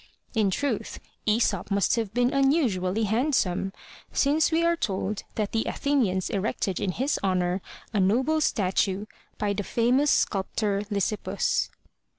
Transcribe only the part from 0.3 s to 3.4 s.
In truth, Aesop must have been unusually hand